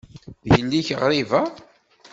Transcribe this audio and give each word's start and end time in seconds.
D 0.47 0.49
yelli-k 0.55 0.89
ɣriba. 1.01 1.41